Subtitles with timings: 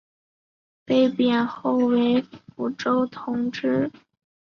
[0.01, 0.07] 后
[0.83, 1.47] 被贬
[1.87, 2.23] 为
[2.55, 3.91] 蒲州同知。